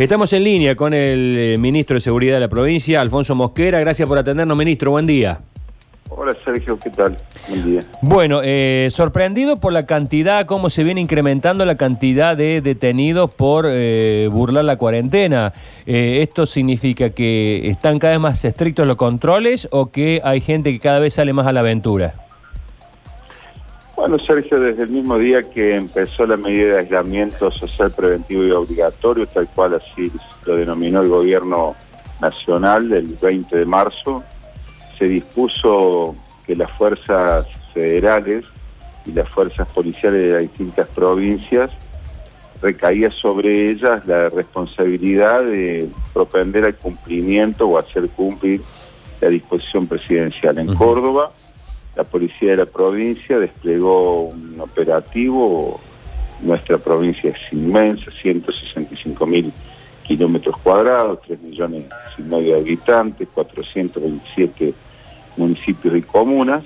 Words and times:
Estamos 0.00 0.32
en 0.32 0.44
línea 0.44 0.74
con 0.76 0.94
el 0.94 1.36
eh, 1.36 1.58
ministro 1.58 1.92
de 1.92 2.00
Seguridad 2.00 2.36
de 2.36 2.40
la 2.40 2.48
provincia, 2.48 3.02
Alfonso 3.02 3.34
Mosquera. 3.34 3.80
Gracias 3.80 4.08
por 4.08 4.16
atendernos, 4.16 4.56
ministro. 4.56 4.92
Buen 4.92 5.06
día. 5.06 5.42
Hola 6.08 6.34
Sergio, 6.42 6.78
¿qué 6.78 6.88
tal? 6.88 7.18
Buen 7.46 7.66
día. 7.66 7.80
Bueno, 8.00 8.40
eh, 8.42 8.88
sorprendido 8.90 9.60
por 9.60 9.74
la 9.74 9.84
cantidad, 9.84 10.46
cómo 10.46 10.70
se 10.70 10.84
viene 10.84 11.02
incrementando 11.02 11.66
la 11.66 11.76
cantidad 11.76 12.34
de 12.34 12.62
detenidos 12.62 13.34
por 13.34 13.66
eh, 13.68 14.30
burlar 14.32 14.64
la 14.64 14.76
cuarentena. 14.76 15.52
¿Esto 15.84 16.46
significa 16.46 17.10
que 17.10 17.68
están 17.68 17.98
cada 17.98 18.14
vez 18.14 18.20
más 18.20 18.42
estrictos 18.46 18.86
los 18.86 18.96
controles 18.96 19.68
o 19.70 19.90
que 19.90 20.22
hay 20.24 20.40
gente 20.40 20.72
que 20.72 20.78
cada 20.78 20.98
vez 20.98 21.12
sale 21.12 21.34
más 21.34 21.46
a 21.46 21.52
la 21.52 21.60
aventura? 21.60 22.29
Bueno, 24.00 24.18
Sergio, 24.18 24.58
desde 24.58 24.84
el 24.84 24.88
mismo 24.88 25.18
día 25.18 25.42
que 25.42 25.76
empezó 25.76 26.24
la 26.24 26.38
medida 26.38 26.72
de 26.72 26.78
aislamiento 26.78 27.50
social 27.50 27.90
preventivo 27.90 28.44
y 28.44 28.50
obligatorio, 28.50 29.26
tal 29.26 29.46
cual 29.48 29.74
así 29.74 30.10
lo 30.46 30.56
denominó 30.56 31.02
el 31.02 31.08
gobierno 31.08 31.76
nacional 32.18 32.90
el 32.94 33.08
20 33.20 33.58
de 33.58 33.66
marzo, 33.66 34.24
se 34.98 35.04
dispuso 35.04 36.16
que 36.46 36.56
las 36.56 36.72
fuerzas 36.72 37.46
federales 37.74 38.46
y 39.04 39.12
las 39.12 39.28
fuerzas 39.28 39.70
policiales 39.70 40.22
de 40.22 40.28
las 40.30 40.40
distintas 40.40 40.88
provincias 40.88 41.70
recaía 42.62 43.10
sobre 43.10 43.68
ellas 43.68 44.06
la 44.06 44.30
responsabilidad 44.30 45.44
de 45.44 45.90
propender 46.14 46.64
al 46.64 46.74
cumplimiento 46.74 47.66
o 47.66 47.76
hacer 47.76 48.08
cumplir 48.08 48.62
la 49.20 49.28
disposición 49.28 49.86
presidencial. 49.86 50.58
En 50.58 50.74
Córdoba 50.74 51.32
la 51.96 52.04
policía 52.04 52.52
de 52.52 52.56
la 52.58 52.66
provincia 52.66 53.38
desplegó 53.38 54.22
un 54.22 54.60
operativo, 54.60 55.80
nuestra 56.40 56.78
provincia 56.78 57.30
es 57.30 57.52
inmensa, 57.52 58.10
165 58.22 59.26
mil 59.26 59.52
kilómetros 60.04 60.56
cuadrados, 60.58 61.20
3 61.26 61.40
millones 61.40 61.84
y 62.18 62.22
medio 62.22 62.54
de 62.54 62.60
habitantes, 62.60 63.28
427 63.32 64.74
municipios 65.36 65.96
y 65.96 66.02
comunas, 66.02 66.64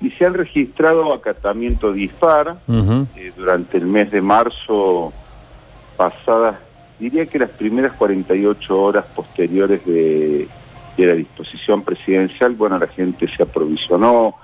y 0.00 0.10
se 0.10 0.24
han 0.24 0.34
registrado 0.34 1.12
acatamiento 1.12 1.92
dispar 1.92 2.58
eh, 2.68 3.32
durante 3.36 3.76
el 3.76 3.86
mes 3.86 4.10
de 4.10 4.22
marzo 4.22 5.12
pasadas, 5.96 6.56
diría 6.98 7.26
que 7.26 7.38
las 7.38 7.50
primeras 7.50 7.92
48 7.92 8.82
horas 8.82 9.04
posteriores 9.14 9.84
de 9.84 10.48
de 11.00 11.06
la 11.06 11.14
disposición 11.14 11.82
presidencial, 11.82 12.54
bueno, 12.54 12.78
la 12.78 12.88
gente 12.88 13.28
se 13.28 13.42
aprovisionó, 13.42 14.34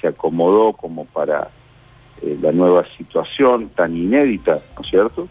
se 0.00 0.08
acomodó 0.08 0.72
como 0.72 1.04
para 1.06 1.48
eh, 2.22 2.36
la 2.40 2.52
nueva 2.52 2.84
situación 2.96 3.68
tan 3.70 3.96
inédita, 3.96 4.58
¿no 4.76 4.82
es 4.82 4.88
cierto? 4.88 5.28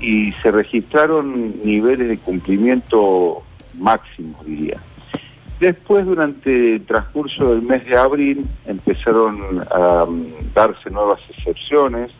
Y 0.00 0.32
se 0.42 0.50
registraron 0.50 1.54
niveles 1.64 2.08
de 2.08 2.18
cumplimiento 2.18 3.42
máximos, 3.78 4.44
diría. 4.44 4.80
Después, 5.60 6.04
durante 6.04 6.74
el 6.76 6.86
transcurso 6.86 7.50
del 7.50 7.62
mes 7.62 7.84
de 7.86 7.96
abril, 7.96 8.46
empezaron 8.66 9.64
a 9.70 10.04
mm, 10.04 10.52
darse 10.54 10.90
nuevas 10.90 11.20
excepciones 11.30 12.10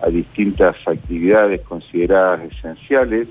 a 0.00 0.08
distintas 0.08 0.76
actividades 0.86 1.60
consideradas 1.60 2.40
esenciales, 2.52 3.28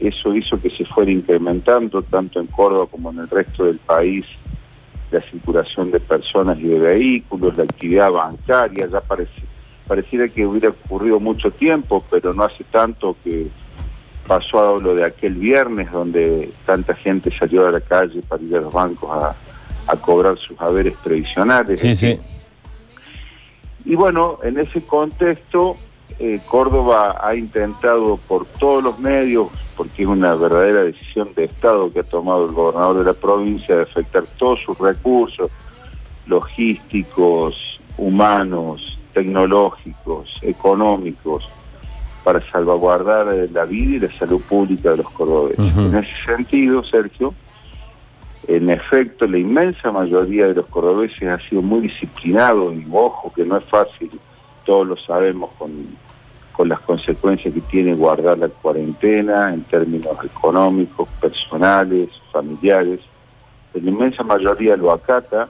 eso 0.00 0.34
hizo 0.34 0.60
que 0.60 0.70
se 0.70 0.84
fuera 0.84 1.10
incrementando 1.10 2.02
tanto 2.02 2.40
en 2.40 2.46
Córdoba 2.46 2.86
como 2.90 3.10
en 3.10 3.20
el 3.20 3.28
resto 3.28 3.64
del 3.64 3.78
país 3.78 4.26
la 5.10 5.20
circulación 5.20 5.90
de 5.90 6.00
personas 6.00 6.58
y 6.58 6.64
de 6.64 6.78
vehículos, 6.78 7.56
la 7.56 7.64
actividad 7.64 8.10
bancaria, 8.10 8.86
ya 8.86 9.00
pareciera 9.86 10.28
que 10.28 10.44
hubiera 10.44 10.70
ocurrido 10.70 11.20
mucho 11.20 11.50
tiempo, 11.50 12.04
pero 12.10 12.34
no 12.34 12.44
hace 12.44 12.64
tanto 12.64 13.16
que 13.22 13.46
pasó 14.26 14.76
a 14.76 14.80
lo 14.80 14.94
de 14.94 15.04
aquel 15.04 15.34
viernes 15.34 15.90
donde 15.92 16.52
tanta 16.64 16.94
gente 16.94 17.30
salió 17.36 17.66
a 17.66 17.70
la 17.70 17.80
calle 17.80 18.20
para 18.22 18.42
ir 18.42 18.56
a 18.56 18.60
los 18.60 18.72
bancos 18.72 19.10
a, 19.10 19.34
cobrar 20.00 20.36
sus 20.36 20.60
haberes 20.60 20.96
previsionales. 20.96 21.80
Sí, 21.80 21.94
sí. 21.94 22.18
Y 23.84 23.94
bueno, 23.94 24.40
en 24.42 24.58
ese 24.58 24.82
contexto, 24.82 25.76
eh, 26.18 26.40
Córdoba 26.48 27.20
ha 27.22 27.36
intentado 27.36 28.16
por 28.16 28.46
todos 28.46 28.82
los 28.82 28.98
medios, 28.98 29.48
porque 29.76 30.02
es 30.02 30.08
una 30.08 30.34
verdadera 30.34 30.84
decisión 30.84 31.32
de 31.34 31.44
Estado 31.44 31.90
que 31.90 32.00
ha 32.00 32.04
tomado 32.04 32.46
el 32.46 32.52
gobernador 32.52 32.98
de 32.98 33.04
la 33.04 33.12
provincia 33.12 33.76
de 33.76 33.82
afectar 33.82 34.24
todos 34.38 34.60
sus 34.62 34.78
recursos 34.78 35.50
logísticos, 36.26 37.80
humanos, 37.98 38.98
tecnológicos, 39.12 40.38
económicos, 40.42 41.48
para 42.24 42.44
salvaguardar 42.50 43.26
la 43.52 43.64
vida 43.64 43.96
y 43.96 43.98
la 44.00 44.18
salud 44.18 44.42
pública 44.48 44.90
de 44.90 44.96
los 44.96 45.10
cordobeses. 45.10 45.76
En 45.76 45.94
ese 45.94 46.10
sentido, 46.26 46.82
Sergio, 46.82 47.32
en 48.48 48.70
efecto, 48.70 49.26
la 49.26 49.38
inmensa 49.38 49.92
mayoría 49.92 50.48
de 50.48 50.54
los 50.54 50.66
cordobeses 50.66 51.22
ha 51.28 51.38
sido 51.48 51.62
muy 51.62 51.82
disciplinado 51.82 52.72
y 52.72 52.84
ojo, 52.90 53.32
que 53.32 53.44
no 53.44 53.56
es 53.56 53.64
fácil, 53.66 54.10
todos 54.64 54.86
lo 54.86 54.96
sabemos 54.96 55.52
con 55.54 55.70
con 56.56 56.70
las 56.70 56.80
consecuencias 56.80 57.52
que 57.52 57.60
tiene 57.60 57.94
guardar 57.94 58.38
la 58.38 58.48
cuarentena 58.48 59.52
en 59.52 59.62
términos 59.64 60.16
económicos, 60.24 61.06
personales, 61.20 62.08
familiares. 62.32 63.00
La 63.74 63.90
inmensa 63.90 64.22
mayoría 64.22 64.74
lo 64.76 64.90
acata 64.90 65.48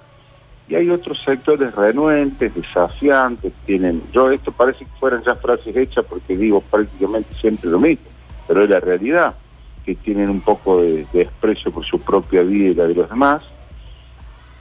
y 0.69 0.75
hay 0.75 0.91
otros 0.91 1.23
sectores 1.25 1.73
renuentes, 1.77 2.53
desafiantes, 2.53 3.53
tienen, 3.65 4.03
yo 4.11 4.33
esto 4.33 4.51
parece 4.51 4.85
que 4.85 4.91
fueran 4.99 5.23
ya 5.23 5.37
frases 5.37 5.77
hechas 5.77 6.05
porque 6.09 6.37
digo 6.37 6.61
prácticamente 6.61 7.33
siempre 7.41 7.71
lo 7.71 7.79
mismo, 7.79 8.07
pero 8.49 8.65
es 8.65 8.71
la 8.71 8.81
realidad, 8.81 9.37
que 9.85 9.95
tienen 9.95 10.29
un 10.29 10.41
poco 10.41 10.83
de, 10.83 11.07
de 11.13 11.21
desprecio 11.21 11.71
por 11.71 11.85
su 11.85 12.01
propia 12.01 12.43
vida 12.43 12.71
y 12.71 12.75
la 12.75 12.89
de 12.89 12.95
los 12.97 13.09
demás, 13.09 13.43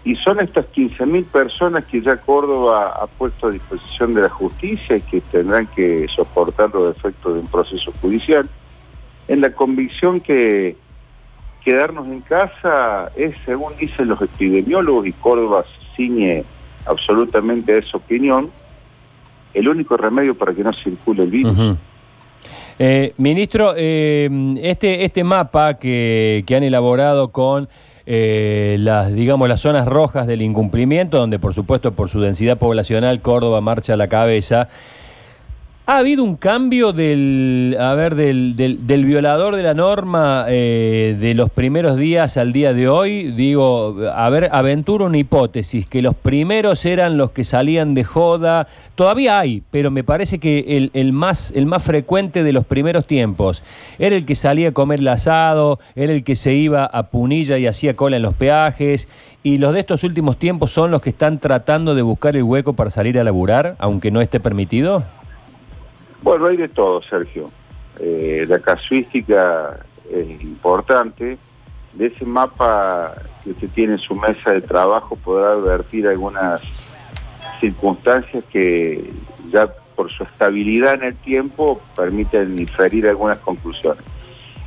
y 0.06 0.16
son 0.18 0.40
estas 0.40 0.68
15.000 0.68 1.26
personas 1.26 1.84
que 1.86 2.00
ya 2.00 2.18
Córdoba 2.18 2.94
ha 3.02 3.08
puesto 3.08 3.48
a 3.48 3.52
disposición 3.52 4.14
de 4.14 4.22
la 4.22 4.30
justicia 4.30 4.98
y 4.98 5.02
que 5.02 5.20
tendrán 5.20 5.66
que 5.66 6.08
soportar 6.16 6.70
los 6.76 6.96
efectos 6.96 7.34
de 7.34 7.40
un 7.40 7.48
proceso 7.48 7.92
judicial, 8.00 8.48
en 9.28 9.42
la 9.42 9.52
convicción 9.52 10.22
que 10.22 10.78
quedarnos 11.64 12.06
en 12.06 12.22
casa 12.22 13.12
es, 13.16 13.36
según 13.46 13.76
dicen 13.78 14.08
los 14.08 14.22
epidemiólogos, 14.22 15.08
y 15.08 15.12
Córdoba 15.14 15.66
ciñe 15.96 16.46
absolutamente 16.86 17.74
a 17.74 17.78
esa 17.80 17.98
opinión, 17.98 18.52
el 19.56 19.68
único 19.68 19.98
remedio 19.98 20.38
para 20.38 20.54
que 20.54 20.64
no 20.64 20.72
circule 20.72 21.24
el 21.24 21.32
virus. 21.32 21.58
Eh, 22.78 23.14
ministro, 23.18 23.74
eh, 23.76 24.30
este, 24.62 25.04
este 25.04 25.24
mapa 25.24 25.80
que, 25.80 26.44
que 26.46 26.56
han 26.56 26.64
elaborado 26.64 27.32
con 27.32 27.68
eh, 28.06 28.78
las, 28.80 29.14
digamos, 29.14 29.50
las 29.50 29.62
zonas 29.62 29.86
rojas 29.86 30.28
del 30.28 30.42
incumplimiento, 30.42 31.18
donde 31.18 31.40
por 31.40 31.54
supuesto 31.54 31.94
por 31.94 32.10
su 32.10 32.22
densidad 32.22 32.58
poblacional 32.58 33.22
Córdoba 33.22 33.62
marcha 33.62 33.94
a 33.94 33.98
la 33.98 34.08
cabeza. 34.08 34.70
¿Ha 35.88 36.00
habido 36.00 36.24
un 36.24 36.36
cambio 36.36 36.94
del, 36.94 37.78
a 37.80 37.94
ver, 37.94 38.16
del, 38.16 38.56
del, 38.56 39.06
violador 39.06 39.56
de 39.56 39.62
la 39.62 39.76
norma 39.76 40.46
eh, 40.48 41.16
de 41.20 41.36
los 41.36 41.52
primeros 41.52 41.96
días 41.96 42.38
al 42.38 42.54
día 42.54 42.74
de 42.74 42.90
hoy? 42.90 43.32
Digo, 43.34 43.96
a 44.12 44.28
ver, 44.32 44.50
aventuro 44.52 45.06
una 45.06 45.20
hipótesis, 45.20 45.86
que 45.86 46.02
los 46.02 46.16
primeros 46.16 46.88
eran 46.88 47.18
los 47.18 47.30
que 47.30 47.44
salían 47.44 47.94
de 47.94 48.04
joda, 48.04 48.66
todavía 48.96 49.38
hay, 49.38 49.62
pero 49.70 49.92
me 49.92 50.04
parece 50.04 50.40
que 50.40 50.90
el, 50.92 51.14
más, 51.14 51.54
el 51.56 51.68
más 51.68 51.84
frecuente 51.84 52.42
de 52.42 52.52
los 52.52 52.66
primeros 52.66 53.06
tiempos 53.06 53.62
era 54.00 54.16
el 54.16 54.26
que 54.26 54.34
salía 54.34 54.70
a 54.70 54.72
comer 54.72 55.02
el 55.02 55.08
asado, 55.10 55.80
era 55.96 56.14
el 56.14 56.24
que 56.24 56.34
se 56.34 56.54
iba 56.54 56.84
a 56.84 57.12
Punilla 57.12 57.60
y 57.60 57.68
hacía 57.68 57.96
cola 57.96 58.18
en 58.18 58.24
los 58.24 58.34
peajes, 58.34 59.08
y 59.44 59.60
los 59.60 59.72
de 59.72 59.82
estos 59.82 60.04
últimos 60.04 60.38
tiempos 60.38 60.72
son 60.72 60.90
los 60.90 61.02
que 61.04 61.12
están 61.12 61.38
tratando 61.38 61.94
de 61.94 62.02
buscar 62.02 62.36
el 62.36 62.42
hueco 62.42 62.74
para 62.74 62.90
salir 62.90 63.20
a 63.20 63.24
laburar, 63.24 63.76
aunque 63.78 64.10
no 64.10 64.20
esté 64.20 64.40
permitido. 64.40 65.04
Bueno, 66.26 66.48
hay 66.48 66.58
de 66.58 66.70
todo, 66.70 67.04
Sergio. 67.04 67.52
Eh, 68.00 68.46
la 68.48 68.58
casuística 68.58 69.86
es 70.12 70.42
importante. 70.42 71.38
De 71.94 72.08
ese 72.08 72.26
mapa 72.26 73.14
que 73.44 73.52
usted 73.52 73.70
tiene 73.76 73.94
en 73.94 74.00
su 74.00 74.16
mesa 74.16 74.52
de 74.52 74.62
trabajo 74.62 75.16
podrá 75.18 75.52
advertir 75.52 76.08
algunas 76.08 76.62
circunstancias 77.60 78.44
que 78.52 79.08
ya 79.52 79.72
por 79.96 80.10
su 80.10 80.24
estabilidad 80.24 80.96
en 80.96 81.04
el 81.04 81.16
tiempo 81.16 81.80
permiten 81.96 82.58
inferir 82.58 83.08
algunas 83.08 83.38
conclusiones. 83.38 84.04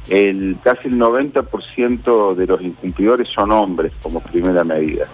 El, 0.09 0.59
casi 0.63 0.87
el 0.87 0.95
90% 0.95 2.37
de 2.37 2.47
los 2.47 2.63
incumplidores 2.63 3.31
son 3.31 3.51
hombres 3.51 3.93
como 4.01 4.21
primera 4.21 4.63
medida. 4.63 5.09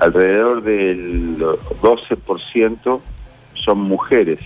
Alrededor 0.00 0.64
del 0.64 1.38
12% 1.38 3.00
son 3.54 3.80
mujeres 3.82 4.40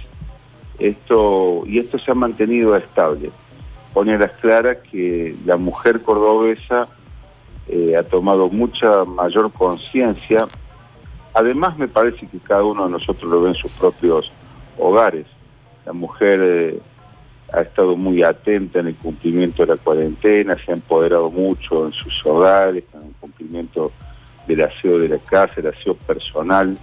esto, 0.81 1.63
y 1.67 1.79
esto 1.79 1.99
se 1.99 2.11
ha 2.11 2.15
mantenido 2.15 2.75
estable. 2.77 3.31
Pone 3.93 4.19
las 4.19 4.33
claras 4.39 4.79
que 4.91 5.35
la 5.45 5.57
mujer 5.57 6.01
cordobesa 6.03 6.89
eh, 7.69 7.97
ha 7.97 8.03
tomado 8.03 8.49
mucha 8.49 9.05
mayor 9.05 9.53
conciencia. 9.53 10.47
Además, 11.35 11.79
me 11.79 11.89
parece 11.89 12.27
que 12.27 12.39
cada 12.39 12.65
uno 12.65 12.87
de 12.87 12.93
nosotros 12.93 13.31
lo 13.31 13.43
ve 13.43 13.51
en 13.51 13.55
sus 13.55 13.71
propios 13.73 14.33
hogares. 14.79 15.27
La 15.87 15.93
mujer 15.93 16.41
eh, 16.43 16.81
ha 17.53 17.61
estado 17.61 17.97
muy 17.97 18.23
atenta 18.23 18.81
en 18.81 18.89
el 18.89 18.97
cumplimiento 18.97 19.65
de 19.65 19.75
la 19.75 19.83
cuarentena, 19.83 20.57
se 20.65 20.73
ha 20.73 20.75
empoderado 20.75 21.31
mucho 21.31 21.87
en 21.87 21.93
sus 21.93 22.25
hogares, 22.27 22.85
en 22.95 23.09
el 23.09 23.15
cumplimiento 23.21 23.91
del 24.47 24.63
aseo 24.63 24.99
de 24.99 25.09
la 25.09 25.19
casa, 25.19 25.55
el 25.57 25.69
aseo 25.69 25.95
personal, 25.95 26.77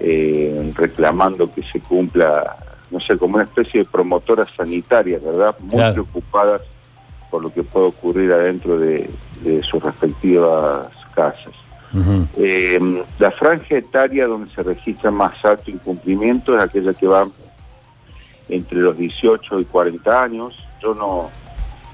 eh, 0.00 0.70
reclamando 0.74 1.52
que 1.52 1.62
se 1.62 1.80
cumpla, 1.80 2.56
no 2.90 3.00
sé, 3.00 3.18
como 3.18 3.34
una 3.34 3.44
especie 3.44 3.80
de 3.80 3.88
promotoras 3.88 4.48
sanitarias, 4.56 5.22
¿verdad? 5.22 5.54
Muy 5.60 5.92
preocupadas 5.92 6.62
por 7.30 7.42
lo 7.42 7.52
que 7.52 7.62
puede 7.62 7.86
ocurrir 7.86 8.32
adentro 8.32 8.78
de, 8.78 9.10
sus 9.62 9.82
respectivas 9.82 10.88
casas. 11.14 11.52
Eh, 12.36 13.04
la 13.18 13.30
franja 13.30 13.76
etaria 13.76 14.26
donde 14.26 14.52
se 14.54 14.62
registra 14.62 15.10
más 15.10 15.42
alto 15.44 15.70
incumplimiento 15.70 16.54
es 16.54 16.62
aquella 16.62 16.92
que 16.92 17.06
va 17.06 17.28
entre 18.48 18.78
los 18.78 18.96
18 18.96 19.60
y 19.60 19.64
40 19.64 20.22
años. 20.22 20.54
Yo 20.82 20.94
no, 20.94 21.30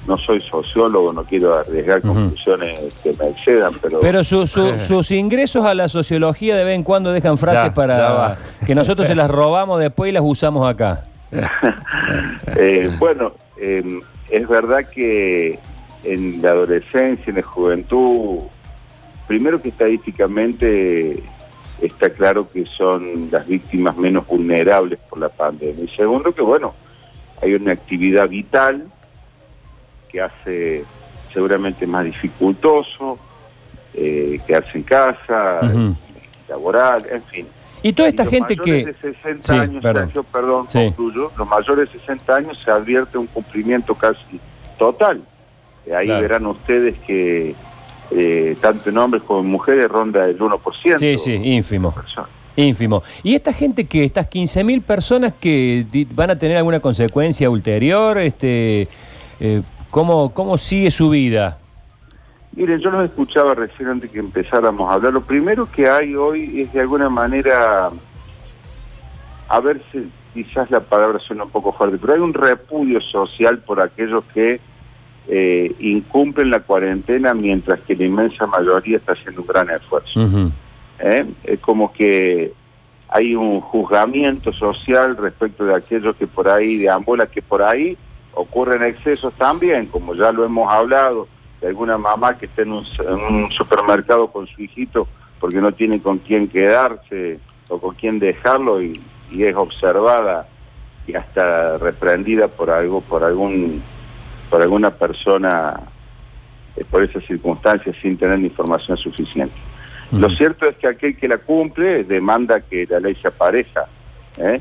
no 0.07 0.19
soy 0.19 0.41
sociólogo, 0.41 1.13
no 1.13 1.25
quiero 1.25 1.57
arriesgar 1.57 2.03
conclusiones 2.03 2.95
que 3.03 3.13
me 3.15 3.29
excedan, 3.29 3.73
pero... 3.81 4.01
Pero 4.01 4.25
sus 4.25 5.11
ingresos 5.11 5.65
a 5.65 5.75
la 5.75 5.89
sociología 5.89 6.57
de 6.57 6.65
vez 6.65 6.75
en 6.75 6.83
cuando 6.83 7.13
dejan 7.13 7.39
frases 7.39 7.73
para 7.73 8.37
que 8.67 8.75
nosotros 8.75 9.07
se 9.07 9.15
las 9.15 9.31
robamos 9.31 9.81
después 9.81 10.11
y 10.11 10.13
las 10.13 10.23
usamos 10.25 10.69
acá. 10.69 11.05
Eh, 12.57 12.91
bueno, 12.99 13.33
em, 13.57 14.01
es 14.29 14.47
verdad 14.47 14.87
que 14.89 15.59
en 16.05 16.41
la 16.41 16.51
adolescencia, 16.51 17.25
en 17.27 17.37
la 17.37 17.43
juventud, 17.43 18.41
primero 19.27 19.61
que 19.61 19.71
estadísticamente 19.71 21.23
está 21.81 22.11
claro 22.11 22.49
que 22.51 22.65
son 22.67 23.29
las 23.31 23.47
víctimas 23.47 23.97
menos 23.97 24.27
vulnerables 24.27 24.99
por 25.09 25.19
la 25.19 25.29
pandemia. 25.29 25.85
Y 25.85 25.89
segundo 25.89 26.35
que, 26.35 26.43
bueno, 26.43 26.75
hay 27.43 27.55
una 27.55 27.73
actividad 27.73 28.29
vital 28.29 28.87
que 30.09 30.21
hace 30.21 30.85
seguramente 31.33 31.87
más 31.87 32.05
dificultoso 32.05 33.19
eh, 33.95 34.41
quedarse 34.47 34.79
en 34.79 34.85
casa, 34.85 35.61
laboral, 36.49 37.07
en 37.11 37.23
fin. 37.25 37.47
Y 37.85 37.93
toda 37.93 38.09
esta 38.09 38.25
gente 38.25 38.57
que... 38.57 38.87
De 38.87 38.95
60 38.95 39.61
años, 39.61 39.85
perdón, 40.33 40.67
concluyo, 40.73 41.31
los 41.37 41.47
mayores 41.47 41.93
de 41.93 42.01
60 42.01 42.35
años 42.35 42.59
se 42.65 42.71
advierte 42.71 43.19
un 43.19 43.27
cumplimiento 43.27 43.95
casi 43.95 44.41
total. 44.79 45.23
Ahí 45.95 46.09
verán 46.09 46.47
ustedes 46.47 46.99
que 47.07 47.55
eh, 48.11 48.57
tanto 48.63 48.89
en 48.89 48.97
hombres 48.97 49.23
como 49.23 49.41
en 49.41 49.47
mujeres 49.47 49.87
ronda 49.91 50.25
el 50.27 50.39
1%. 50.39 50.99
Sí, 50.99 51.19
sí, 51.19 51.33
ínfimo. 51.33 51.95
Ínfimo. 52.57 53.03
¿Y 53.23 53.35
esta 53.35 53.53
gente 53.53 53.85
que, 53.85 54.05
estas 54.05 54.31
15.000 54.31 54.83
personas 54.83 55.35
que 55.35 55.85
van 56.15 56.31
a 56.31 56.39
tener 56.39 56.57
alguna 56.57 56.81
consecuencia 56.81 57.51
ulterior, 57.51 58.17
este, 58.17 58.89
eh, 59.41 59.61
¿cómo, 59.91 60.33
¿cómo 60.33 60.57
sigue 60.57 60.91
su 60.91 61.11
vida? 61.11 61.59
Miren, 62.57 62.79
yo 62.79 62.91
los 62.91 63.05
escuchaba 63.05 63.55
recién 63.55 63.89
antes 63.89 64.11
que 64.11 64.21
empezáramos 64.21 64.89
a 64.89 64.95
hablar. 64.95 65.13
Lo 65.13 65.23
primero 65.23 65.71
que 65.71 65.89
hay 65.89 66.15
hoy 66.15 66.61
es 66.61 66.73
de 66.73 66.81
alguna 66.81 67.09
manera, 67.09 67.89
a 69.49 69.61
ver 69.61 69.83
si 69.91 70.09
quizás 70.33 70.71
la 70.71 70.81
palabra 70.81 71.19
suena 71.19 71.45
un 71.45 71.51
poco 71.51 71.73
fuerte, 71.73 71.99
pero 71.99 72.15
hay 72.15 72.21
un 72.21 72.35
repudio 72.35 73.01
social 73.01 73.59
por 73.59 73.81
aquellos 73.81 74.25
que 74.33 74.61
eh, 75.27 75.75
incumplen 75.81 76.51
la 76.51 76.61
cuarentena 76.61 77.35
mientras 77.35 77.81
que 77.81 77.97
la 77.97 78.05
inmensa 78.05 78.47
mayoría 78.47 78.99
está 78.99 79.13
haciendo 79.13 79.41
un 79.41 79.47
gran 79.49 79.71
esfuerzo. 79.71 80.53
¿Eh? 81.01 81.27
Es 81.43 81.59
como 81.61 81.93
que 81.93 82.53
hay 83.09 83.35
un 83.35 83.61
juzgamiento 83.63 84.53
social 84.53 85.17
respecto 85.17 85.65
de 85.65 85.75
aquellos 85.75 86.15
que 86.17 86.27
por 86.29 86.49
ahí, 86.49 86.77
de 86.77 86.89
ambola 86.89 87.27
que 87.27 87.43
por 87.43 87.63
ahí 87.63 87.97
ocurren 88.33 88.83
excesos 88.83 89.33
también, 89.35 89.87
como 89.87 90.15
ya 90.15 90.31
lo 90.31 90.45
hemos 90.45 90.71
hablado, 90.71 91.27
de 91.65 91.71
alguna 91.71 91.97
mamá 91.97 92.37
que 92.37 92.45
está 92.45 92.61
en 92.61 92.73
un, 92.73 93.51
supermercado 93.51 94.31
con 94.31 94.47
su 94.47 94.61
hijito 94.61 95.09
porque 95.41 95.63
no 95.63 95.73
tiene 95.73 95.99
con 95.99 96.19
quién 96.19 96.47
quedarse 96.47 97.39
o 97.69 97.81
con 97.81 97.95
quién 97.95 98.19
dejarlo 98.19 98.83
y, 98.83 99.03
y 99.31 99.45
es 99.45 99.57
observada 99.57 100.47
y 101.07 101.15
hasta 101.15 101.79
reprendida 101.79 102.49
por 102.49 102.69
algo, 102.69 103.01
por 103.01 103.25
algún 103.25 103.83
por 104.51 104.61
alguna 104.61 104.91
persona 104.91 105.81
eh, 106.77 106.85
por 106.91 107.03
esas 107.03 107.25
circunstancias 107.25 107.97
sin 108.03 108.19
tener 108.19 108.41
información 108.41 108.99
suficiente. 108.99 109.55
Lo 110.13 110.29
cierto 110.29 110.67
es 110.69 110.77
que 110.77 110.87
aquel 110.87 111.17
que 111.17 111.29
la 111.29 111.39
cumple 111.39 112.05
demanda 112.05 112.61
que 112.61 112.87
la 112.87 113.01
ley 113.01 113.17
se 113.23 113.29
apareja. 113.29 113.87
¿eh? 114.37 114.61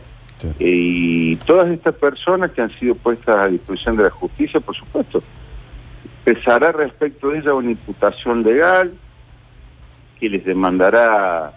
Y 0.57 1.35
todas 1.35 1.69
estas 1.69 1.95
personas 1.95 2.51
que 2.51 2.61
han 2.61 2.71
sido 2.79 2.95
puestas 2.95 3.38
a 3.38 3.47
disposición 3.50 3.97
de 3.97 4.03
la 4.03 4.09
justicia, 4.09 4.61
por 4.61 4.73
supuesto, 4.73 5.21
pesará 6.23 6.71
respecto 6.71 7.29
de 7.29 7.39
ella 7.39 7.53
una 7.53 7.71
imputación 7.71 8.43
legal 8.43 8.93
que 10.19 10.29
les 10.29 10.45
demandará 10.45 11.53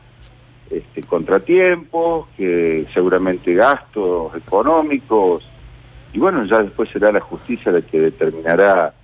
este, 0.70 1.02
contratiempos, 1.02 2.26
que 2.36 2.86
seguramente 2.92 3.54
gastos 3.54 4.34
económicos, 4.34 5.44
y 6.12 6.18
bueno, 6.18 6.44
ya 6.46 6.62
después 6.62 6.88
será 6.90 7.12
la 7.12 7.20
justicia 7.20 7.70
la 7.70 7.82
que 7.82 8.00
determinará 8.00 8.94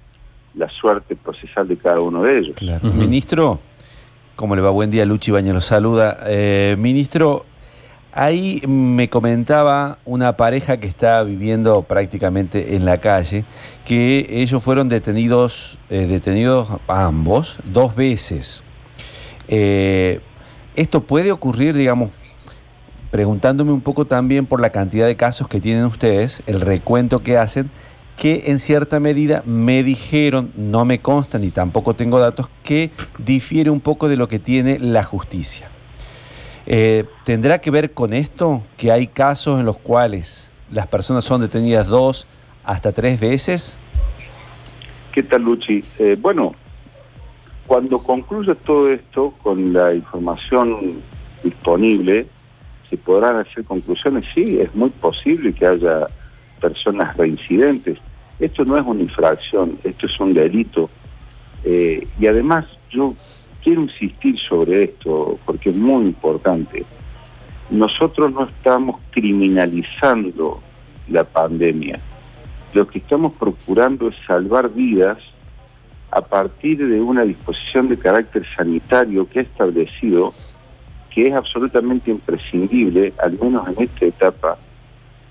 la 0.55 0.69
suerte 0.69 1.14
procesal 1.14 1.69
de 1.69 1.76
cada 1.76 2.00
uno 2.00 2.23
de 2.23 2.38
ellos. 2.38 2.56
Ministro, 2.82 3.61
¿cómo 4.35 4.56
le 4.56 4.62
va? 4.62 4.70
Buen 4.70 4.91
día, 4.91 5.05
Luchi 5.05 5.31
Baña 5.31 5.53
lo 5.53 5.61
saluda. 5.61 6.19
Eh, 6.26 6.75
ministro, 6.79 7.44
ahí 8.12 8.62
me 8.67 9.09
comentaba 9.09 9.99
una 10.05 10.37
pareja 10.37 10.76
que 10.76 10.87
está 10.87 11.23
viviendo 11.23 11.82
prácticamente 11.82 12.76
en 12.76 12.85
la 12.85 12.99
calle, 12.99 13.44
que 13.85 14.26
ellos 14.31 14.62
fueron 14.62 14.88
detenidos, 14.88 15.79
eh, 15.91 16.06
detenidos 16.06 16.69
ambos, 16.88 17.59
dos 17.64 17.97
veces. 17.97 18.62
Eh, 19.49 20.20
¿Esto 20.76 21.03
puede 21.03 21.32
ocurrir, 21.32 21.75
digamos, 21.75 22.11
preguntándome 23.11 23.73
un 23.73 23.81
poco 23.81 24.06
también 24.06 24.47
por 24.47 24.61
la 24.61 24.70
cantidad 24.70 25.06
de 25.06 25.17
casos 25.17 25.49
que 25.49 25.61
tienen 25.61 25.85
ustedes, 25.85 26.43
el 26.47 26.61
recuento 26.61 27.23
que 27.23 27.37
hacen, 27.37 27.70
que 28.17 28.44
en 28.47 28.58
cierta 28.58 29.00
medida 29.00 29.43
me 29.47 29.82
dijeron, 29.82 30.53
no 30.56 30.85
me 30.85 31.00
consta 31.00 31.38
ni 31.38 31.50
tampoco 31.50 31.94
tengo 31.94 32.20
datos, 32.20 32.49
que 32.62 32.91
difiere 33.19 33.70
un 33.70 33.81
poco 33.81 34.08
de 34.08 34.17
lo 34.17 34.29
que 34.29 34.38
tiene 34.38 34.79
la 34.79 35.03
justicia. 35.03 35.72
Eh, 36.67 37.05
¿Tendrá 37.25 37.61
que 37.61 37.70
ver 37.70 37.93
con 37.93 38.12
esto 38.12 38.62
que 38.76 38.93
hay 38.93 39.06
casos 39.06 39.59
en 39.61 39.67
los 39.67 39.76
cuales 39.76 40.50
las 40.70 40.87
personas 40.87 41.25
son 41.25 41.41
detenidas 41.41 41.87
dos 41.87 42.26
hasta 42.64 42.93
tres 42.93 43.19
veces? 43.19 43.79
¿Qué 45.12 45.23
tal, 45.23 45.43
Luchi? 45.43 45.85
Eh, 45.99 46.17
bueno, 46.20 46.55
cuando 47.67 47.98
concluye 47.98 48.55
todo 48.55 48.91
esto 48.91 49.34
con 49.43 49.72
la 49.72 49.94
información 49.94 51.03
disponible, 51.43 52.29
¿Se 52.93 52.98
podrán 52.98 53.37
hacer 53.37 53.65
conclusiones? 53.65 54.27
Sí, 54.34 54.58
es 54.60 54.75
muy 54.75 54.91
posible 54.91 55.55
que 55.55 55.65
haya 55.65 56.08
personas 56.60 57.17
reincidentes. 57.17 57.96
Esto 58.39 58.67
no 58.67 58.77
es 58.77 58.84
una 58.84 59.01
infracción, 59.01 59.79
esto 59.82 60.05
es 60.05 60.20
un 60.20 60.34
delito. 60.34 60.91
Eh, 61.65 62.06
y 62.20 62.27
además 62.27 62.67
yo 62.91 63.15
quiero 63.63 63.83
insistir 63.83 64.39
sobre 64.39 64.85
esto 64.85 65.39
porque 65.45 65.71
es 65.71 65.77
muy 65.77 66.07
importante. 66.07 66.85
Nosotros 67.71 68.33
no 68.33 68.45
estamos 68.45 69.01
criminalizando 69.11 70.61
la 71.09 71.25
pandemia. 71.25 72.01
Lo 72.75 72.87
que 72.87 72.99
estamos 72.99 73.33
procurando 73.33 74.09
es 74.09 74.17
salvar 74.27 74.71
vidas 74.71 75.19
a 76.11 76.21
partir 76.21 76.87
de 76.87 77.01
una 77.01 77.23
disposición 77.23 77.89
de 77.89 77.99
carácter 77.99 78.45
sanitario 78.57 79.27
que 79.27 79.41
ha 79.41 79.43
establecido 79.43 80.35
que 81.11 81.29
es 81.29 81.35
absolutamente 81.35 82.11
imprescindible, 82.11 83.13
al 83.23 83.39
menos 83.39 83.69
en 83.69 83.83
esta 83.83 84.07
etapa, 84.07 84.59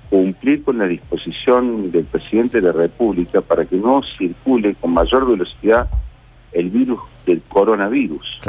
cumplir 0.10 0.64
con 0.64 0.78
la 0.78 0.86
disposición 0.86 1.90
del 1.90 2.06
presidente 2.06 2.62
de 2.62 2.68
la 2.68 2.74
República 2.74 3.42
para 3.42 3.66
que 3.66 3.78
no 3.78 4.02
circule 4.18 4.76
con 4.76 4.94
mayor 4.94 5.28
velocidad 5.28 5.90
el 6.52 6.70
virus 6.70 7.00
del 7.26 7.42
coronavirus. 7.48 8.40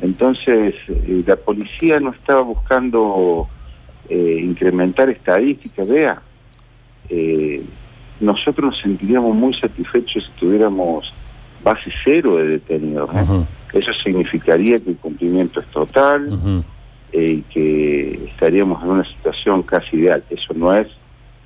Entonces, 0.00 0.74
eh, 0.88 1.22
la 1.26 1.36
policía 1.36 2.00
no 2.00 2.10
estaba 2.10 2.40
buscando 2.42 3.48
eh, 4.08 4.40
incrementar 4.42 5.08
estadísticas, 5.10 5.88
vea, 5.88 6.20
eh, 7.08 7.62
nosotros 8.20 8.66
nos 8.66 8.80
sentiríamos 8.80 9.34
muy 9.34 9.54
satisfechos 9.54 10.24
si 10.24 10.40
tuviéramos 10.40 11.12
base 11.62 11.90
cero 12.04 12.36
de 12.36 12.48
detenidos. 12.48 13.10
Eso 13.72 13.92
significaría 13.92 14.78
que 14.80 14.90
el 14.90 14.96
cumplimiento 14.96 15.60
es 15.60 15.66
total 15.66 16.64
eh, 17.12 17.24
y 17.24 17.42
que 17.42 18.24
estaríamos 18.26 18.82
en 18.82 18.90
una 18.90 19.04
situación 19.04 19.62
casi 19.62 19.96
ideal. 19.96 20.22
Eso 20.30 20.54
no 20.54 20.74
es, 20.74 20.88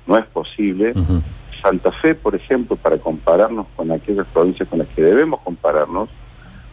no 0.05 0.17
es 0.17 0.25
posible. 0.25 0.93
Santa 1.61 1.91
Fe, 1.91 2.15
por 2.15 2.35
ejemplo, 2.35 2.75
para 2.75 2.97
compararnos 2.97 3.65
con 3.75 3.91
aquellas 3.91 4.27
provincias 4.27 4.69
con 4.69 4.79
las 4.79 4.87
que 4.89 5.01
debemos 5.01 5.41
compararnos, 5.41 6.09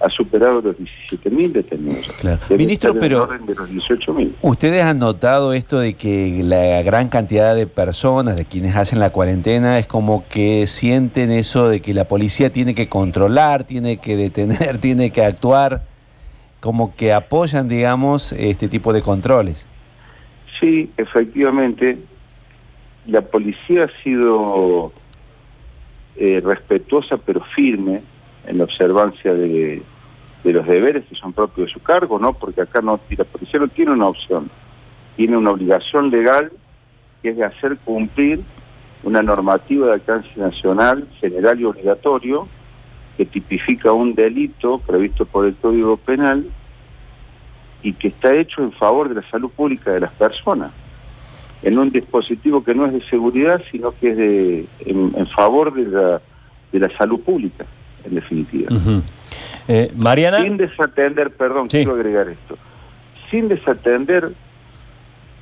ha 0.04 0.10
superado 0.10 0.60
los 0.60 0.76
17.000 0.76 1.52
detenidos. 1.52 2.12
Claro. 2.20 2.40
Ministro, 2.50 2.94
pero- 2.98 3.24
orden 3.24 3.46
de 3.46 3.54
los 3.54 3.70
18.000. 3.70 4.34
¿Ustedes 4.42 4.82
han 4.82 4.98
notado 4.98 5.52
esto 5.52 5.78
de 5.78 5.94
que 5.94 6.42
la 6.42 6.82
gran 6.82 7.08
cantidad 7.08 7.54
de 7.54 7.66
personas, 7.66 8.36
de 8.36 8.44
quienes 8.44 8.76
hacen 8.76 8.98
la 9.00 9.10
cuarentena, 9.10 9.78
es 9.78 9.86
como 9.86 10.26
que 10.28 10.66
sienten 10.66 11.30
eso 11.30 11.68
de 11.68 11.80
que 11.80 11.94
la 11.94 12.04
policía 12.04 12.52
tiene 12.52 12.74
que 12.74 12.88
controlar, 12.88 13.64
tiene 13.64 13.96
que 13.98 14.16
detener, 14.16 14.78
tiene 14.80 15.10
que 15.10 15.24
actuar, 15.24 15.84
como 16.60 16.94
que 16.94 17.12
apoyan, 17.12 17.68
digamos, 17.68 18.32
este 18.32 18.68
tipo 18.68 18.92
de 18.92 19.02
controles? 19.02 19.66
Sí, 20.60 20.90
efectivamente, 20.96 21.98
la 23.06 23.22
policía 23.22 23.84
ha 23.84 24.02
sido 24.02 24.92
eh, 26.16 26.40
respetuosa 26.44 27.16
pero 27.16 27.42
firme 27.56 28.02
en 28.46 28.58
la 28.58 28.64
observancia 28.64 29.34
de, 29.34 29.82
de 30.44 30.52
los 30.52 30.66
deberes 30.66 31.04
que 31.06 31.14
son 31.16 31.32
propios 31.32 31.68
de 31.68 31.72
su 31.72 31.80
cargo, 31.80 32.18
¿no? 32.18 32.34
Porque 32.34 32.60
acá 32.60 32.82
no, 32.82 33.00
la 33.16 33.24
policía 33.24 33.58
no 33.58 33.68
tiene 33.68 33.92
una 33.92 34.08
opción, 34.08 34.50
tiene 35.16 35.36
una 35.36 35.50
obligación 35.50 36.10
legal 36.10 36.52
que 37.22 37.30
es 37.30 37.36
de 37.36 37.44
hacer 37.44 37.78
cumplir 37.78 38.42
una 39.02 39.22
normativa 39.22 39.86
de 39.86 39.94
alcance 39.94 40.28
nacional, 40.36 41.08
general 41.20 41.58
y 41.58 41.64
obligatorio, 41.64 42.46
que 43.16 43.24
tipifica 43.24 43.92
un 43.92 44.14
delito 44.14 44.78
previsto 44.78 45.24
por 45.24 45.46
el 45.46 45.54
Código 45.54 45.96
Penal 45.96 46.46
y 47.82 47.92
que 47.94 48.08
está 48.08 48.34
hecho 48.34 48.62
en 48.62 48.72
favor 48.72 49.08
de 49.08 49.16
la 49.16 49.30
salud 49.30 49.50
pública 49.50 49.92
de 49.92 50.00
las 50.00 50.12
personas, 50.12 50.72
en 51.62 51.78
un 51.78 51.90
dispositivo 51.90 52.62
que 52.62 52.74
no 52.74 52.86
es 52.86 52.92
de 52.92 53.02
seguridad, 53.02 53.62
sino 53.70 53.92
que 53.92 54.10
es 54.10 54.16
de, 54.16 54.66
en, 54.80 55.12
en 55.16 55.26
favor 55.28 55.72
de 55.72 55.86
la, 55.86 56.20
de 56.72 56.78
la 56.78 56.96
salud 56.96 57.20
pública, 57.20 57.64
en 58.04 58.14
definitiva. 58.14 58.70
Eh, 59.68 59.90
Mariana. 59.96 60.42
Sin 60.42 60.56
desatender, 60.56 61.30
perdón, 61.30 61.70
Sí. 61.70 61.78
quiero 61.78 61.94
agregar 61.94 62.28
esto, 62.28 62.56
sin 63.30 63.48
desatender 63.48 64.32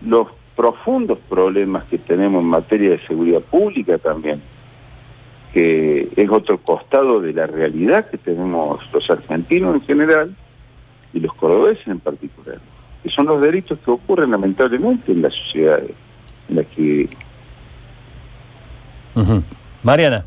los 0.05 0.29
profundos 0.57 1.19
problemas 1.29 1.85
que 1.85 1.99
tenemos 1.99 2.41
en 2.43 2.49
materia 2.49 2.91
de 2.91 3.01
seguridad 3.07 3.41
pública 3.41 3.99
también, 3.99 4.41
que 5.53 6.09
es 6.17 6.31
otro 6.31 6.59
costado 6.59 7.21
de 7.21 7.33
la 7.33 7.47
realidad 7.47 8.09
que 8.11 8.19
tenemos 8.19 8.81
los 8.93 9.11
argentinos 9.11 9.75
en 9.77 9.81
general 9.83 10.35
y 11.13 11.21
los 11.21 11.33
cordobeses 11.35 11.87
en 11.89 12.01
particular, 12.01 12.59
que 13.03 13.11
son 13.11 13.27
los 13.27 13.41
delitos 13.41 13.79
que 13.79 13.91
ocurren 13.91 14.31
lamentablemente 14.31 15.13
en 15.13 15.23
las 15.23 15.35
sociedades 15.35 15.91
en 16.49 16.57
las 16.57 16.67
que 16.69 17.09
Ujú. 19.15 19.43
Mariana. 19.83 20.25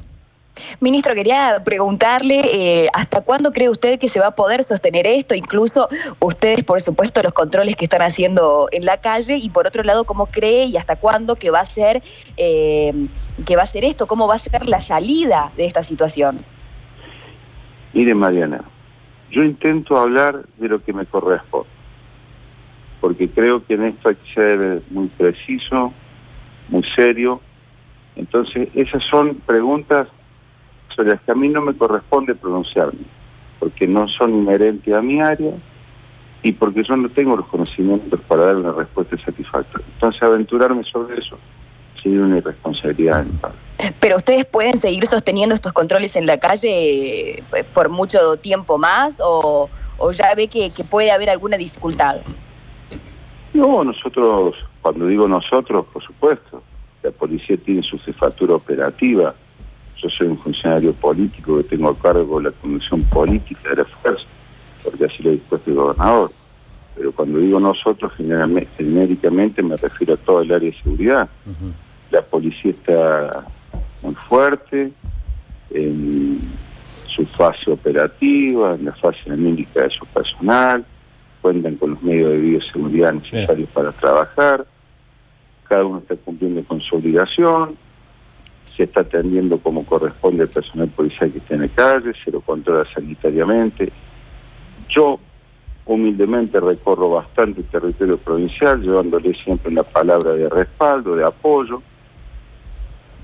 Ministro, 0.80 1.14
quería 1.14 1.62
preguntarle 1.64 2.42
eh, 2.46 2.88
hasta 2.94 3.22
cuándo 3.22 3.52
cree 3.52 3.70
usted 3.70 4.00
que 4.00 4.10
se 4.10 4.20
va 4.20 4.28
a 4.28 4.36
poder 4.36 4.64
sostener 4.64 5.08
esto, 5.08 5.36
incluso 5.36 5.90
ustedes, 6.20 6.64
por 6.64 6.82
supuesto, 6.82 7.22
los 7.22 7.34
controles 7.34 7.76
que 7.76 7.86
están 7.86 8.02
haciendo 8.02 8.68
en 8.72 8.86
la 8.86 8.98
calle, 8.98 9.38
y 9.38 9.50
por 9.50 9.68
otro 9.68 9.84
lado, 9.84 10.06
cómo 10.06 10.28
cree 10.28 10.66
y 10.66 10.78
hasta 10.78 10.96
cuándo 10.96 11.36
que 11.36 11.50
va 11.50 11.60
a 11.60 11.66
ser 11.66 12.02
eh, 12.38 12.94
que 13.46 13.56
va 13.56 13.64
a 13.64 13.66
ser 13.66 13.84
esto, 13.84 14.08
cómo 14.08 14.28
va 14.28 14.36
a 14.36 14.40
ser 14.40 14.68
la 14.68 14.80
salida 14.80 15.52
de 15.58 15.66
esta 15.66 15.84
situación. 15.84 16.44
Mire, 17.94 18.16
Mariana, 18.16 18.64
yo 19.32 19.44
intento 19.44 19.98
hablar 19.98 20.46
de 20.58 20.68
lo 20.70 20.84
que 20.84 20.94
me 20.94 21.06
corresponde, 21.06 21.70
porque 23.02 23.30
creo 23.30 23.66
que 23.66 23.74
en 23.76 23.84
esto 23.84 24.10
hay 24.10 24.16
que 24.16 24.34
ser 24.34 24.82
muy 24.90 25.08
preciso, 25.08 25.94
muy 26.70 26.84
serio. 26.84 27.42
Entonces, 28.16 28.70
esas 28.74 29.04
son 29.04 29.36
preguntas 29.46 30.08
sobre 30.96 31.10
las 31.10 31.22
que 31.22 31.32
a 31.32 31.36
mí 31.36 31.50
no 31.50 31.62
me 31.62 31.76
corresponde 31.76 32.36
pronunciarme, 32.36 33.02
porque 33.60 33.88
no 33.88 34.08
son 34.08 34.36
inherentes 34.36 34.94
a 34.94 35.02
mi 35.02 35.22
área 35.22 35.52
y 36.42 36.52
porque 36.52 36.84
yo 36.84 36.96
no 36.96 37.10
tengo 37.10 37.36
los 37.36 37.48
conocimientos 37.48 38.20
para 38.28 38.46
dar 38.46 38.56
una 38.58 38.72
respuesta 38.72 39.18
satisfactoria. 39.18 39.86
Entonces, 39.94 40.22
aventurarme 40.22 40.84
sobre 40.84 41.20
eso 41.20 41.38
sería 42.02 42.22
una 42.22 42.38
irresponsabilidad 42.38 43.22
en 43.22 43.32
parte. 43.38 43.58
Pero 44.00 44.18
ustedes 44.18 44.46
pueden 44.46 44.78
seguir 44.78 45.06
sosteniendo 45.08 45.56
estos 45.56 45.74
controles 45.74 46.16
en 46.16 46.28
la 46.28 46.40
calle 46.40 47.40
eh, 47.40 47.44
por 47.74 47.90
mucho 47.90 48.38
tiempo 48.38 48.78
más 48.78 49.20
o, 49.24 49.70
o 49.98 50.12
ya 50.12 50.34
ve 50.36 50.48
que, 50.48 50.70
que 50.70 50.84
puede 50.84 51.12
haber 51.12 51.30
alguna 51.30 51.58
dificultad. 51.58 52.18
No, 53.54 53.84
nosotros, 53.84 54.56
cuando 54.82 55.08
digo 55.08 55.28
nosotros, 55.28 55.86
por 55.92 56.04
supuesto, 56.04 56.62
la 57.02 57.12
policía 57.12 57.58
tiene 57.58 57.82
su 57.84 57.98
jefatura 58.00 58.56
operativa. 58.56 59.34
Yo 60.06 60.12
soy 60.12 60.28
un 60.28 60.38
funcionario 60.38 60.94
político 60.94 61.58
que 61.58 61.64
tengo 61.64 61.90
a 61.90 61.98
cargo 61.98 62.40
la 62.40 62.52
conducción 62.52 63.02
política 63.06 63.72
de 63.72 63.78
la 63.78 63.86
fuerza, 63.86 64.28
porque 64.84 65.06
así 65.06 65.24
lo 65.24 65.32
ha 65.32 65.34
dispuesto 65.34 65.72
el 65.72 65.76
gobernador. 65.78 66.32
Pero 66.96 67.12
cuando 67.12 67.40
digo 67.40 67.60
nosotros, 67.60 68.14
generalmente, 68.16 68.70
genéricamente 68.78 69.64
me 69.64 69.76
refiero 69.76 70.14
a 70.14 70.18
todo 70.18 70.44
el 70.44 70.52
área 70.52 70.70
de 70.70 70.78
seguridad. 70.78 71.28
La 72.12 72.22
policía 72.22 72.70
está 72.70 73.48
muy 74.04 74.14
fuerte 74.14 74.92
en 75.72 76.52
su 77.08 77.26
fase 77.26 77.72
operativa, 77.72 78.76
en 78.76 78.86
la 78.86 78.94
fase 78.94 79.32
anímica 79.32 79.82
de 79.82 79.90
su 79.90 80.06
personal, 80.06 80.86
cuentan 81.42 81.78
con 81.78 81.96
los 81.96 82.04
medios 82.04 82.30
de 82.30 82.38
bioseguridad 82.38 83.14
necesarios 83.14 83.70
para 83.70 83.92
trabajar, 83.92 84.68
cada 85.64 85.84
uno 85.84 85.98
está 85.98 86.16
cumpliendo 86.16 86.64
con 86.64 86.80
su 86.80 86.96
obligación, 86.96 87.76
se 88.76 88.84
está 88.84 89.02
atendiendo 89.02 89.60
como 89.60 89.86
corresponde 89.86 90.44
el 90.44 90.50
personal 90.50 90.88
policial 90.90 91.32
que 91.32 91.40
está 91.40 91.56
en 91.56 91.62
la 91.62 91.68
calle, 91.70 92.12
se 92.24 92.32
lo 92.32 92.42
controla 92.42 92.86
sanitariamente. 92.94 93.92
Yo 94.90 95.20
humildemente 95.86 96.60
recorro 96.60 97.10
bastante 97.10 97.62
el 97.62 97.68
territorio 97.68 98.18
provincial, 98.18 98.82
llevándole 98.82 99.34
siempre 99.36 99.72
una 99.72 99.84
palabra 99.84 100.34
de 100.34 100.50
respaldo, 100.50 101.16
de 101.16 101.26
apoyo, 101.26 101.82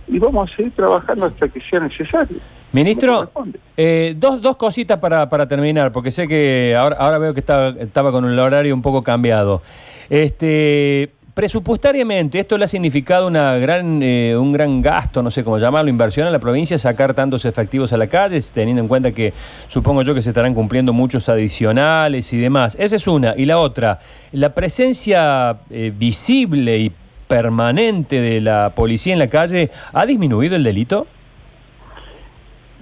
y 0.08 0.20
vamos 0.20 0.52
a 0.52 0.56
seguir 0.56 0.72
trabajando 0.74 1.26
hasta 1.26 1.48
que 1.48 1.62
sea 1.62 1.80
necesario. 1.80 2.38
Ministro, 2.74 3.30
eh, 3.76 4.16
dos, 4.18 4.42
dos 4.42 4.56
cositas 4.56 5.00
para, 5.00 5.28
para 5.28 5.48
terminar, 5.48 5.92
porque 5.92 6.12
sé 6.12 6.28
que 6.28 6.76
ahora, 6.78 6.96
ahora 6.98 7.18
veo 7.18 7.34
que 7.34 7.40
estaba, 7.42 7.70
estaba 7.70 8.12
con 8.12 8.26
el 8.26 8.38
horario 8.40 8.74
un 8.74 8.82
poco 8.82 9.04
cambiado. 9.04 9.62
Este, 10.10 11.12
presupuestariamente, 11.34 12.40
esto 12.40 12.58
le 12.58 12.66
ha 12.66 12.68
significado 12.68 13.28
una 13.28 13.56
gran, 13.58 14.02
eh, 14.04 14.36
un 14.38 14.52
gran 14.52 14.82
gasto, 14.82 15.24
no 15.24 15.32
sé 15.32 15.44
cómo 15.44 15.58
llamarlo, 15.58 15.90
inversión 15.90 16.28
a 16.28 16.32
la 16.32 16.40
provincia, 16.40 16.78
sacar 16.78 17.14
tantos 17.14 17.46
efectivos 17.46 17.94
a 17.94 17.98
la 17.98 18.08
calle, 18.08 18.40
teniendo 18.54 18.82
en 18.82 18.88
cuenta 18.88 19.12
que 19.12 19.34
supongo 19.68 20.02
yo 20.02 20.14
que 20.14 20.22
se 20.22 20.30
estarán 20.30 20.54
cumpliendo 20.54 20.94
muchos 20.94 21.30
adicionales 21.30 22.32
y 22.34 22.38
demás. 22.38 22.76
Esa 22.80 22.96
es 22.96 23.08
una. 23.08 23.34
Y 23.38 23.46
la 23.46 23.60
otra, 23.60 24.00
la 24.32 24.54
presencia 24.54 25.60
eh, 25.70 25.92
visible 25.96 26.78
y 26.78 26.92
permanente 27.28 28.20
de 28.20 28.42
la 28.42 28.72
policía 28.76 29.14
en 29.14 29.20
la 29.20 29.30
calle, 29.30 29.72
¿ha 29.94 30.06
disminuido 30.06 30.56
el 30.56 30.64
delito? 30.64 31.08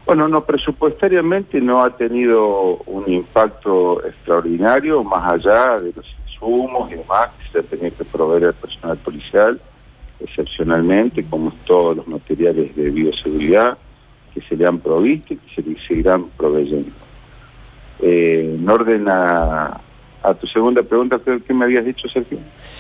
Bueno, 0.08 0.28
no, 0.28 0.44
presupuestariamente 0.44 1.62
no 1.62 1.84
ha 1.84 1.96
tenido 1.96 2.78
un 2.88 3.04
impacto 3.08 4.04
extraordinario, 4.04 5.04
más 5.04 5.34
allá 5.34 5.78
de 5.78 5.94
los 5.96 6.06
insumos 6.42 6.92
y 6.92 6.96
demás 6.96 7.30
que 7.38 7.52
se 7.52 7.60
ha 7.60 7.64
tenido 7.64 7.96
que 7.98 8.06
proveer 8.06 8.46
al 8.46 8.54
personal 8.54 8.98
policial, 8.98 9.60
excepcionalmente, 10.20 11.24
como 11.30 11.52
todos 11.66 11.98
los 11.98 12.08
materiales 12.08 12.76
de 12.76 12.90
bioseguridad 12.90 13.78
que 14.34 14.42
se 14.42 14.56
le 14.56 14.66
han 14.66 14.80
provisto 14.80 15.34
y 15.34 15.38
que 15.38 15.56
se 15.56 15.62
le 15.70 15.80
seguirán 15.88 16.26
proveyendo. 16.38 16.92
Eh, 18.02 18.56
en 18.58 18.70
orden 18.70 19.06
a, 19.10 19.82
a 20.24 20.34
tu 20.34 20.48
segunda 20.48 20.84
pregunta, 20.84 21.20
¿qué, 21.46 21.54
me 21.54 21.66
habías 21.66 21.84
dicho, 21.86 22.08
Sergio? 22.08 22.38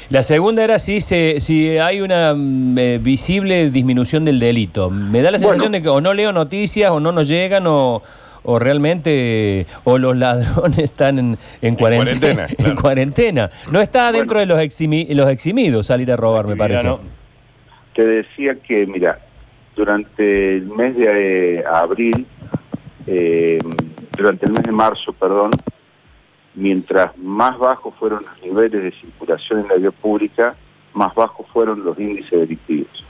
La 0.09 0.23
segunda 0.23 0.63
era 0.63 0.79
si, 0.79 1.01
se, 1.01 1.39
si 1.39 1.77
hay 1.77 2.01
una 2.01 2.33
mm, 2.35 2.77
eh, 2.77 2.97
visible 3.01 3.69
disminución 3.71 4.23
del 4.25 4.39
delito. 4.39 4.89
Me 4.89 5.21
da 5.21 5.31
la 5.31 5.37
Bueno. 5.37 5.49
sensación 5.49 5.71
de 5.73 5.81
que 5.81 5.89
o 5.89 5.99
no 6.01 6.13
leo 6.13 6.31
noticias 6.31 6.91
o 6.91 6.99
no 6.99 7.11
nos 7.11 7.27
llegan 7.27 7.65
o, 7.67 8.01
o 8.43 8.59
realmente 8.59 9.65
o 9.83 9.97
los 9.97 10.15
ladrones 10.17 10.77
están 10.79 11.19
en, 11.19 11.37
en 11.61 11.73
cuarentena. 11.75 12.19
cuarentena, 12.47 12.69
en 12.69 12.75
cuarentena. 12.75 13.49
No 13.71 13.81
está 13.81 14.11
dentro 14.11 14.39
de 14.39 14.45
los, 14.45 14.59
eximi- 14.59 15.07
los 15.13 15.29
eximidos 15.29 15.87
salir 15.87 16.11
a 16.11 16.15
robar, 16.17 16.47
me 16.47 16.55
parece. 16.55 16.83
¿no? 16.87 16.99
te 17.93 18.05
decía 18.05 18.55
que, 18.55 18.85
mira, 18.87 19.19
durante 19.75 20.55
el 20.57 20.67
mes 20.67 20.95
de 20.95 21.55
eh, 21.59 21.63
abril, 21.69 22.25
eh, 23.07 23.59
durante 24.17 24.45
el 24.45 24.53
mes 24.53 24.63
de 24.63 24.71
marzo, 24.71 25.11
perdón, 25.11 25.51
mientras 26.55 27.17
más 27.17 27.57
bajos 27.57 27.93
fueron 27.99 28.23
los 28.25 28.41
niveles 28.41 28.83
de 28.83 28.91
circulación 28.91 29.61
en 29.61 29.67
la 29.67 29.75
vía 29.75 29.91
pública, 29.91 30.55
más 30.93 31.13
bajos 31.13 31.45
fueron 31.51 31.83
los 31.83 31.97
índices 31.99 32.31
delictivos. 32.39 33.05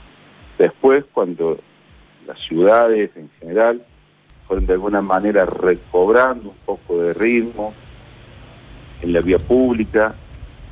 Después, 0.58 1.04
cuando 1.12 1.58
las 2.26 2.38
ciudades 2.40 3.10
en 3.16 3.30
general 3.38 3.82
fueron 4.50 4.66
de 4.66 4.72
alguna 4.72 5.00
manera 5.00 5.46
recobrando 5.46 6.48
un 6.48 6.56
poco 6.66 7.00
de 7.00 7.14
ritmo 7.14 7.72
en 9.00 9.12
la 9.12 9.20
vía 9.20 9.38
pública, 9.38 10.12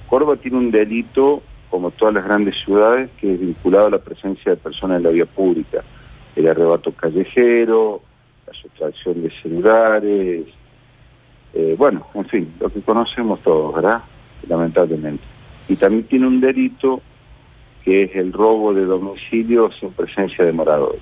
Córdoba 0.09 0.35
tiene 0.35 0.57
un 0.57 0.73
delito, 0.73 1.45
como 1.71 1.93
todas 1.93 2.13
las 2.13 2.25
grandes 2.25 2.57
ciudades, 2.57 3.09
que 3.21 3.35
es 3.35 3.39
vinculado 3.39 3.87
a 3.87 3.91
la 3.91 3.99
presencia 4.01 4.51
de 4.51 4.57
personas 4.57 4.97
en 4.97 5.05
la 5.05 5.11
vía 5.11 5.27
pública. 5.27 5.85
El 6.35 6.49
arrebato 6.49 6.91
callejero, 6.91 8.03
la 8.49 8.53
sustracción 8.53 9.23
de 9.23 9.31
celulares, 9.41 10.47
Eh, 11.55 11.77
bueno, 11.79 12.07
en 12.15 12.27
fin, 12.27 12.53
lo 12.59 12.69
que 12.71 12.81
conocemos 12.81 13.41
todos, 13.43 13.75
¿verdad? 13.77 14.03
Lamentablemente. 14.49 15.23
Y 15.69 15.77
también 15.77 16.03
tiene 16.05 16.27
un 16.27 16.41
delito 16.41 17.01
que 17.85 18.03
es 18.03 18.17
el 18.17 18.33
robo 18.33 18.75
de 18.75 18.85
domicilio 18.85 19.71
sin 19.79 19.91
presencia 19.93 20.45
de 20.45 20.53
moradores. 20.53 21.01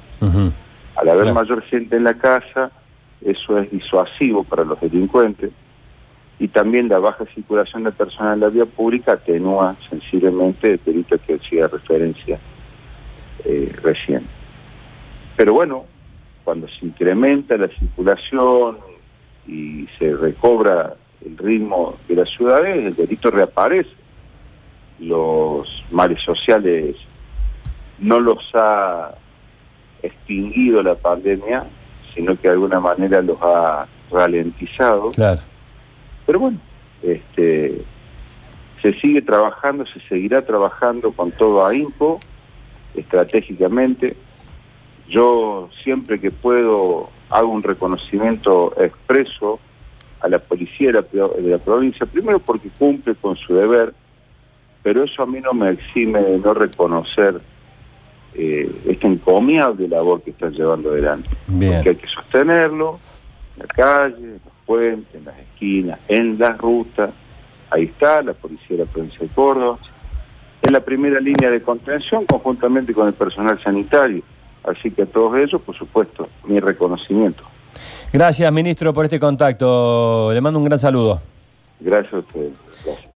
Al 1.06 1.20
haber 1.20 1.32
mayor 1.32 1.62
gente 1.62 1.96
en 1.96 2.02
la 2.02 2.14
casa, 2.14 2.72
eso 3.20 3.58
es 3.58 3.70
disuasivo 3.70 4.42
para 4.42 4.64
los 4.64 4.80
delincuentes 4.80 5.52
y 6.40 6.48
también 6.48 6.88
la 6.88 6.98
baja 6.98 7.24
circulación 7.32 7.84
de 7.84 7.92
personas 7.92 8.34
en 8.34 8.40
la 8.40 8.48
vía 8.48 8.66
pública 8.66 9.12
atenúa 9.12 9.76
sensiblemente 9.88 10.72
el 10.72 10.80
delito 10.84 11.16
que 11.24 11.36
hacía 11.36 11.68
referencia 11.68 12.40
eh, 13.44 13.72
recién. 13.82 14.26
Pero 15.36 15.52
bueno, 15.52 15.84
cuando 16.42 16.66
se 16.66 16.84
incrementa 16.84 17.56
la 17.56 17.68
circulación 17.68 18.78
y 19.46 19.86
se 20.00 20.12
recobra 20.12 20.96
el 21.24 21.38
ritmo 21.38 21.96
de 22.08 22.16
las 22.16 22.30
ciudades, 22.30 22.84
el 22.84 22.96
delito 22.96 23.30
reaparece. 23.30 23.90
Los 24.98 25.84
males 25.92 26.20
sociales 26.20 26.96
no 28.00 28.18
los 28.18 28.44
ha 28.54 29.14
extinguido 30.02 30.82
la 30.82 30.94
pandemia, 30.94 31.64
sino 32.14 32.36
que 32.36 32.48
de 32.48 32.54
alguna 32.54 32.80
manera 32.80 33.22
los 33.22 33.38
ha 33.40 33.86
ralentizado. 34.10 35.10
Claro. 35.10 35.40
Pero 36.26 36.38
bueno, 36.40 36.58
este, 37.02 37.82
se 38.82 38.92
sigue 38.94 39.22
trabajando, 39.22 39.84
se 39.86 40.00
seguirá 40.08 40.44
trabajando 40.44 41.12
con 41.12 41.32
todo 41.32 41.66
ahínco, 41.66 42.20
estratégicamente. 42.94 44.16
Yo 45.08 45.68
siempre 45.82 46.20
que 46.20 46.30
puedo 46.30 47.10
hago 47.30 47.48
un 47.48 47.62
reconocimiento 47.62 48.72
expreso 48.78 49.58
a 50.20 50.28
la 50.28 50.38
policía 50.38 50.92
de 50.92 51.50
la, 51.50 51.58
provincia, 51.58 52.06
primero 52.06 52.38
porque 52.38 52.68
cumple 52.78 53.14
con 53.14 53.36
su 53.36 53.54
deber, 53.54 53.94
pero 54.82 55.04
eso 55.04 55.22
a 55.22 55.26
mí 55.26 55.40
no 55.40 55.52
me 55.52 55.70
exime 55.70 56.20
de 56.20 56.38
no 56.38 56.54
reconocer 56.54 57.40
eh, 58.38 58.70
esta 58.86 59.06
encomiable 59.06 59.88
labor 59.88 60.22
que 60.22 60.30
están 60.30 60.52
llevando 60.52 60.90
adelante. 60.90 61.28
Porque 61.46 61.88
hay 61.88 61.96
que 61.96 62.06
sostenerlo 62.06 62.98
en 63.54 63.62
la 63.62 63.66
calle, 63.66 64.16
en 64.16 64.32
los 64.32 64.54
puentes, 64.66 65.14
en 65.14 65.24
las 65.24 65.38
esquinas, 65.38 65.98
en 66.08 66.38
las 66.38 66.58
rutas. 66.58 67.10
Ahí 67.70 67.84
está 67.84 68.22
la 68.22 68.34
Policía 68.34 68.76
de 68.76 68.84
la 68.84 68.90
Provincia 68.90 69.20
de 69.20 69.28
Córdoba. 69.28 69.78
En 70.62 70.72
la 70.72 70.80
primera 70.80 71.20
línea 71.20 71.50
de 71.50 71.62
contención, 71.62 72.26
conjuntamente 72.26 72.92
con 72.92 73.06
el 73.06 73.14
personal 73.14 73.58
sanitario. 73.62 74.22
Así 74.64 74.90
que 74.90 75.02
a 75.02 75.06
todos 75.06 75.36
ellos, 75.38 75.62
por 75.62 75.74
supuesto, 75.74 76.28
mi 76.44 76.60
reconocimiento. 76.60 77.44
Gracias, 78.12 78.52
ministro, 78.52 78.92
por 78.92 79.04
este 79.04 79.20
contacto. 79.20 80.32
Le 80.32 80.40
mando 80.40 80.58
un 80.58 80.64
gran 80.64 80.78
saludo. 80.78 81.20
Gracias 81.80 82.14
a 82.14 82.18
ustedes. 82.18 82.52